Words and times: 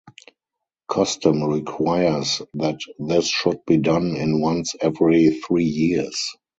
Custom 0.89 1.43
requires 1.43 2.41
that 2.55 2.79
this 2.97 3.27
should 3.27 3.63
be 3.67 3.77
done 3.77 4.15
in 4.15 4.41
once 4.41 4.73
every 4.81 5.29
three 5.41 5.63
years. 5.65 6.31